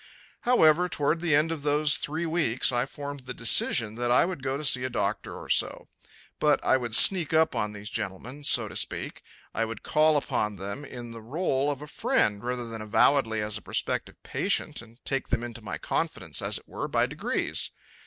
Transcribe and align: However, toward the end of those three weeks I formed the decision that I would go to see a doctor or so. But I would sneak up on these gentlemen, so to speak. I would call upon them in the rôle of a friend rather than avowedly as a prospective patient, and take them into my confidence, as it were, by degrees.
However, 0.49 0.89
toward 0.89 1.21
the 1.21 1.35
end 1.35 1.51
of 1.51 1.61
those 1.61 1.97
three 1.97 2.25
weeks 2.25 2.71
I 2.71 2.87
formed 2.87 3.27
the 3.27 3.35
decision 3.35 3.93
that 4.01 4.09
I 4.09 4.25
would 4.25 4.41
go 4.41 4.57
to 4.57 4.65
see 4.65 4.83
a 4.83 4.89
doctor 4.89 5.35
or 5.35 5.47
so. 5.47 5.89
But 6.39 6.59
I 6.65 6.75
would 6.75 6.95
sneak 6.95 7.35
up 7.35 7.55
on 7.55 7.71
these 7.73 7.87
gentlemen, 7.87 8.43
so 8.43 8.67
to 8.67 8.75
speak. 8.75 9.21
I 9.53 9.63
would 9.63 9.83
call 9.83 10.17
upon 10.17 10.55
them 10.55 10.83
in 10.83 11.11
the 11.11 11.19
rôle 11.21 11.69
of 11.69 11.83
a 11.83 11.85
friend 11.85 12.43
rather 12.43 12.65
than 12.67 12.81
avowedly 12.81 13.41
as 13.41 13.59
a 13.59 13.61
prospective 13.61 14.15
patient, 14.23 14.81
and 14.81 14.97
take 15.05 15.27
them 15.27 15.43
into 15.43 15.61
my 15.61 15.77
confidence, 15.77 16.41
as 16.41 16.57
it 16.57 16.67
were, 16.67 16.87
by 16.87 17.05
degrees. 17.05 17.69